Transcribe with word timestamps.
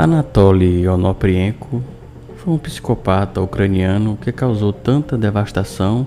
Anatoly 0.00 0.86
Onoprienko 0.86 1.82
foi 2.36 2.54
um 2.54 2.56
psicopata 2.56 3.40
ucraniano 3.40 4.16
que 4.16 4.30
causou 4.30 4.72
tanta 4.72 5.18
devastação 5.18 6.06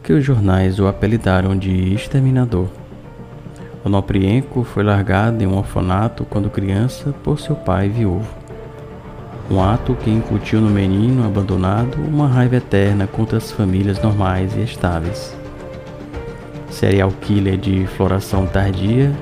que 0.00 0.12
os 0.12 0.24
jornais 0.24 0.78
o 0.78 0.86
apelidaram 0.86 1.58
de 1.58 1.92
exterminador. 1.92 2.68
Onoprienko 3.84 4.62
foi 4.62 4.84
largado 4.84 5.42
em 5.42 5.46
um 5.48 5.58
orfanato 5.58 6.24
quando 6.24 6.48
criança 6.48 7.12
por 7.24 7.40
seu 7.40 7.56
pai 7.56 7.88
viúvo. 7.88 8.32
Um 9.50 9.60
ato 9.60 9.96
que 9.96 10.08
incutiu 10.08 10.60
no 10.60 10.70
menino 10.70 11.26
abandonado 11.26 11.96
uma 11.96 12.28
raiva 12.28 12.58
eterna 12.58 13.08
contra 13.08 13.38
as 13.38 13.50
famílias 13.50 14.00
normais 14.00 14.54
e 14.56 14.60
estáveis. 14.60 15.36
Serial 16.70 17.10
killer 17.20 17.56
de 17.56 17.88
floração 17.88 18.46
tardia 18.46 19.12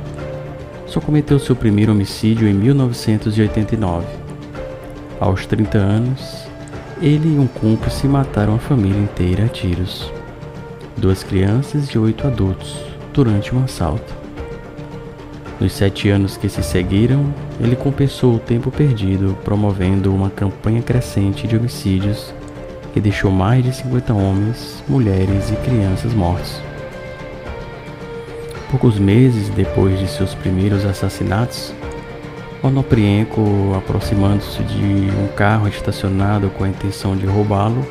só 0.88 1.00
cometeu 1.00 1.38
seu 1.38 1.54
primeiro 1.54 1.92
homicídio 1.92 2.48
em 2.48 2.54
1989. 2.54 4.06
Aos 5.20 5.46
30 5.46 5.78
anos, 5.78 6.48
ele 7.00 7.34
e 7.34 7.38
um 7.38 7.46
cúmplice 7.46 8.06
mataram 8.08 8.54
a 8.54 8.58
família 8.58 9.00
inteira 9.00 9.44
a 9.44 9.48
tiros. 9.48 10.10
Duas 10.96 11.22
crianças 11.22 11.88
e 11.88 11.98
oito 11.98 12.26
adultos, 12.26 12.76
durante 13.12 13.54
um 13.54 13.62
assalto. 13.62 14.16
Nos 15.60 15.72
sete 15.72 16.08
anos 16.08 16.36
que 16.36 16.48
se 16.48 16.62
seguiram, 16.62 17.32
ele 17.60 17.76
compensou 17.76 18.36
o 18.36 18.38
tempo 18.38 18.70
perdido 18.70 19.36
promovendo 19.44 20.14
uma 20.14 20.30
campanha 20.30 20.80
crescente 20.82 21.46
de 21.46 21.56
homicídios 21.56 22.32
que 22.92 23.00
deixou 23.00 23.30
mais 23.30 23.64
de 23.64 23.72
50 23.74 24.14
homens, 24.14 24.82
mulheres 24.88 25.50
e 25.50 25.56
crianças 25.56 26.14
mortos. 26.14 26.67
Poucos 28.70 28.98
meses 28.98 29.48
depois 29.48 29.98
de 29.98 30.06
seus 30.06 30.34
primeiros 30.34 30.84
assassinatos, 30.84 31.72
Onoprienko, 32.62 33.74
aproximando-se 33.76 34.62
de 34.64 35.10
um 35.10 35.28
carro 35.28 35.66
estacionado 35.68 36.50
com 36.50 36.64
a 36.64 36.68
intenção 36.68 37.16
de 37.16 37.24
roubá-lo, 37.24 37.82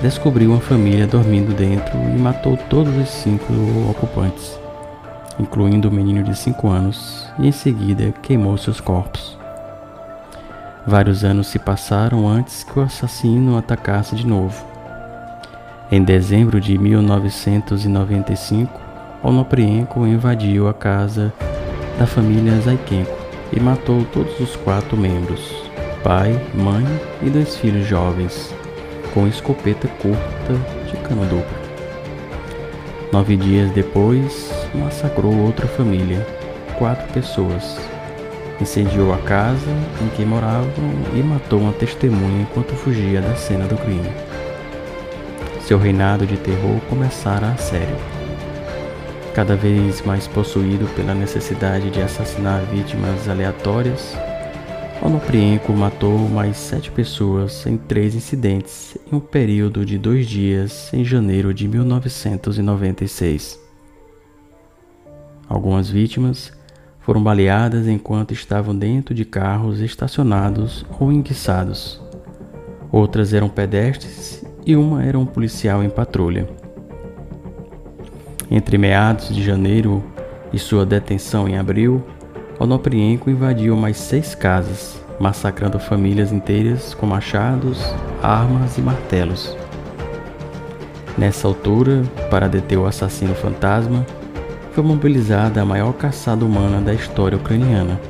descobriu 0.00 0.52
uma 0.52 0.60
família 0.60 1.04
dormindo 1.06 1.54
dentro 1.54 1.98
e 1.98 2.18
matou 2.18 2.56
todos 2.68 2.94
os 2.96 3.08
cinco 3.08 3.52
ocupantes, 3.90 4.58
incluindo 5.38 5.88
o 5.88 5.92
menino 5.92 6.22
de 6.22 6.36
cinco 6.36 6.68
anos, 6.68 7.26
e 7.38 7.48
em 7.48 7.52
seguida 7.52 8.12
queimou 8.22 8.58
seus 8.58 8.80
corpos. 8.80 9.38
Vários 10.86 11.24
anos 11.24 11.48
se 11.48 11.58
passaram 11.58 12.28
antes 12.28 12.62
que 12.62 12.78
o 12.78 12.82
assassino 12.82 13.58
atacasse 13.58 14.14
de 14.14 14.26
novo. 14.26 14.64
Em 15.90 16.04
dezembro 16.04 16.60
de 16.60 16.76
1995, 16.78 18.89
Onoprienko 19.22 20.06
invadiu 20.06 20.66
a 20.66 20.72
casa 20.72 21.30
da 21.98 22.06
família 22.06 22.58
Zaikenko 22.60 23.14
e 23.52 23.60
matou 23.60 24.02
todos 24.06 24.40
os 24.40 24.56
quatro 24.56 24.96
membros, 24.96 25.62
pai, 26.02 26.40
mãe 26.54 26.86
e 27.22 27.28
dois 27.28 27.54
filhos 27.54 27.86
jovens, 27.86 28.54
com 29.12 29.28
escopeta 29.28 29.86
curta 30.00 30.54
de 30.86 30.96
cano 31.02 31.26
duplo. 31.26 31.60
Nove 33.12 33.36
dias 33.36 33.70
depois, 33.72 34.50
massacrou 34.74 35.36
outra 35.36 35.66
família, 35.66 36.26
quatro 36.78 37.12
pessoas. 37.12 37.78
Incendiou 38.58 39.12
a 39.12 39.18
casa 39.18 39.70
em 40.00 40.08
que 40.16 40.24
moravam 40.24 40.70
e 41.14 41.22
matou 41.22 41.60
uma 41.60 41.72
testemunha 41.72 42.42
enquanto 42.42 42.74
fugia 42.74 43.20
da 43.20 43.34
cena 43.34 43.66
do 43.66 43.76
crime. 43.76 44.10
Seu 45.60 45.78
reinado 45.78 46.26
de 46.26 46.38
terror 46.38 46.80
começara 46.88 47.48
a 47.48 47.56
sério 47.58 48.19
cada 49.34 49.56
vez 49.56 50.02
mais 50.02 50.26
possuído 50.26 50.86
pela 50.94 51.14
necessidade 51.14 51.90
de 51.90 52.02
assassinar 52.02 52.62
vítimas 52.66 53.28
aleatórias, 53.28 54.16
Onoprienko 55.02 55.72
matou 55.72 56.18
mais 56.28 56.58
sete 56.58 56.90
pessoas 56.90 57.64
em 57.66 57.78
três 57.78 58.14
incidentes 58.14 58.98
em 59.10 59.16
um 59.16 59.20
período 59.20 59.86
de 59.86 59.96
dois 59.96 60.26
dias 60.26 60.92
em 60.92 61.02
janeiro 61.02 61.54
de 61.54 61.66
1996. 61.66 63.58
Algumas 65.48 65.88
vítimas 65.88 66.52
foram 67.00 67.22
baleadas 67.22 67.88
enquanto 67.88 68.34
estavam 68.34 68.76
dentro 68.76 69.14
de 69.14 69.24
carros 69.24 69.80
estacionados 69.80 70.84
ou 70.98 71.10
enguiçados. 71.10 71.98
Outras 72.92 73.32
eram 73.32 73.48
pedestres 73.48 74.44
e 74.66 74.76
uma 74.76 75.02
era 75.02 75.18
um 75.18 75.24
policial 75.24 75.82
em 75.82 75.88
patrulha. 75.88 76.46
Entre 78.50 78.76
meados 78.76 79.28
de 79.28 79.44
janeiro 79.44 80.02
e 80.52 80.58
sua 80.58 80.84
detenção 80.84 81.48
em 81.48 81.56
abril, 81.56 82.02
Onoprienko 82.58 83.30
invadiu 83.30 83.76
mais 83.76 83.96
seis 83.96 84.34
casas, 84.34 85.00
massacrando 85.20 85.78
famílias 85.78 86.32
inteiras 86.32 86.92
com 86.92 87.06
machados, 87.06 87.80
armas 88.20 88.76
e 88.76 88.80
martelos. 88.80 89.56
Nessa 91.16 91.46
altura, 91.46 92.02
para 92.28 92.48
deter 92.48 92.76
o 92.76 92.86
assassino 92.86 93.36
fantasma, 93.36 94.04
foi 94.72 94.82
mobilizada 94.82 95.62
a 95.62 95.64
maior 95.64 95.92
caçada 95.92 96.44
humana 96.44 96.80
da 96.80 96.92
história 96.92 97.38
ucraniana. 97.38 98.00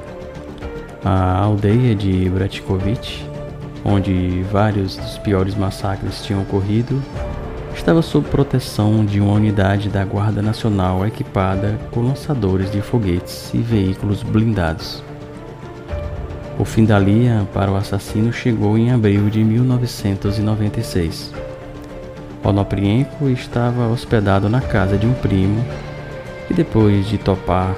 A 1.05 1.39
aldeia 1.39 1.95
de 1.95 2.31
Bratkovich, 2.31 3.29
onde 3.85 4.43
vários 4.51 4.97
dos 4.97 5.19
piores 5.19 5.55
massacres 5.55 6.23
tinham 6.25 6.43
ocorrido, 6.43 7.03
estava 7.75 8.03
sob 8.03 8.29
proteção 8.29 9.05
de 9.05 9.21
uma 9.21 9.35
unidade 9.35 9.89
da 9.89 10.05
Guarda 10.05 10.43
Nacional 10.43 11.07
equipada 11.07 11.79
com 11.91 12.01
lançadores 12.01 12.71
de 12.71 12.81
foguetes 12.81 13.53
e 13.55 13.59
veículos 13.59 14.23
blindados. 14.23 15.03
O 16.59 16.65
fim 16.65 16.85
da 16.85 16.99
linha 16.99 17.49
para 17.55 17.71
o 17.71 17.77
assassino 17.77 18.33
chegou 18.33 18.77
em 18.77 18.93
abril 18.93 19.31
de 19.31 19.43
1996. 19.43 21.33
Onoprienko 22.45 23.29
estava 23.29 23.89
hospedado 23.89 24.49
na 24.49 24.61
casa 24.61 24.99
de 24.99 25.07
um 25.07 25.15
primo 25.15 25.65
e 26.51 26.55
depois 26.55 27.07
de 27.07 27.17
topar 27.17 27.75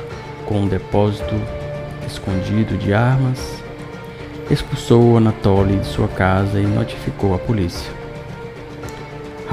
com 0.47 0.62
um 0.62 0.69
depósito 0.69 1.34
escondido 2.06 2.76
de 2.76 2.92
armas, 2.92 3.62
expulsou 4.50 5.16
Anatoly 5.16 5.76
de 5.78 5.86
sua 5.86 6.08
casa 6.08 6.58
e 6.58 6.66
notificou 6.66 7.34
a 7.34 7.38
polícia. 7.38 8.01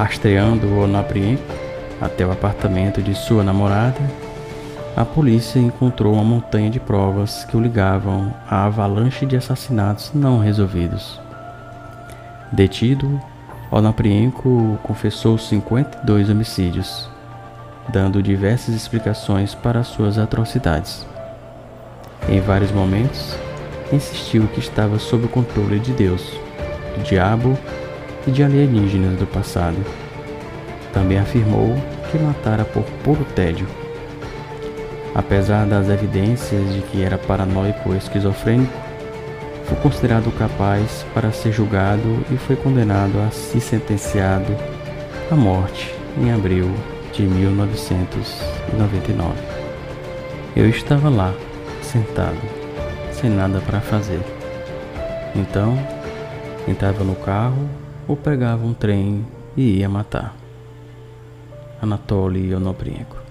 Rastreando-o 0.00 0.80
até 2.00 2.24
o 2.24 2.32
apartamento 2.32 3.02
de 3.02 3.14
sua 3.14 3.44
namorada, 3.44 4.00
a 4.96 5.04
polícia 5.04 5.58
encontrou 5.58 6.14
uma 6.14 6.24
montanha 6.24 6.70
de 6.70 6.80
provas 6.80 7.44
que 7.44 7.54
o 7.54 7.60
ligavam 7.60 8.32
à 8.48 8.64
avalanche 8.64 9.26
de 9.26 9.36
assassinatos 9.36 10.12
não 10.14 10.38
resolvidos. 10.38 11.20
Detido, 12.50 13.20
Onaprienko 13.70 14.78
confessou 14.82 15.36
52 15.36 16.30
homicídios, 16.30 17.06
dando 17.90 18.22
diversas 18.22 18.74
explicações 18.74 19.54
para 19.54 19.84
suas 19.84 20.16
atrocidades. 20.16 21.06
Em 22.26 22.40
vários 22.40 22.72
momentos, 22.72 23.36
insistiu 23.92 24.48
que 24.48 24.60
estava 24.60 24.98
sob 24.98 25.26
o 25.26 25.28
controle 25.28 25.78
de 25.78 25.92
Deus, 25.92 26.22
do 26.96 27.02
diabo 27.04 27.54
e 28.26 28.30
de 28.30 28.42
alienígenas 28.42 29.18
do 29.18 29.26
passado. 29.26 29.76
Também 30.92 31.18
afirmou 31.18 31.74
que 32.10 32.18
matara 32.18 32.64
por 32.64 32.82
puro 33.04 33.24
tédio. 33.34 33.66
Apesar 35.14 35.66
das 35.66 35.88
evidências 35.88 36.72
de 36.72 36.80
que 36.82 37.02
era 37.02 37.18
paranoico 37.18 37.94
esquizofrênico, 37.94 38.72
foi 39.64 39.76
considerado 39.78 40.30
capaz 40.36 41.06
para 41.14 41.30
ser 41.30 41.52
julgado 41.52 42.24
e 42.30 42.36
foi 42.36 42.56
condenado 42.56 43.20
a 43.20 43.30
se 43.30 43.60
sentenciado 43.60 44.52
à 45.30 45.36
morte 45.36 45.94
em 46.18 46.32
abril 46.32 46.68
de 47.12 47.22
1999. 47.22 49.32
Eu 50.56 50.68
estava 50.68 51.08
lá, 51.08 51.32
sentado, 51.82 52.40
sem 53.12 53.30
nada 53.30 53.60
para 53.60 53.80
fazer. 53.80 54.20
Então, 55.36 55.78
entrava 56.66 57.04
no 57.04 57.14
carro 57.14 57.68
ou 58.10 58.16
pegava 58.16 58.66
um 58.66 58.74
trem 58.74 59.24
e 59.56 59.78
ia 59.78 59.88
matar. 59.88 60.34
Anatoly 61.80 62.52
Onoprienko 62.52 63.29